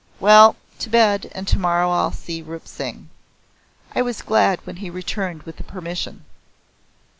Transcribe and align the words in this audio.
Well 0.19 0.55
to 0.79 0.89
bed, 0.89 1.29
and 1.35 1.47
tomorrow 1.47 1.91
I'll 1.91 2.11
see 2.11 2.41
Rup 2.41 2.67
Singh." 2.67 3.07
I 3.95 4.01
was 4.01 4.23
glad 4.23 4.59
when 4.65 4.77
he 4.77 4.89
returned 4.89 5.43
with 5.43 5.57
the 5.57 5.63
permission. 5.63 6.25